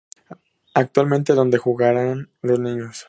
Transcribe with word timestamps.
Actualmente 0.73 1.35
¿Dónde 1.35 1.59
Jugarán 1.59 2.31
Los 2.41 2.59
Niños? 2.59 2.97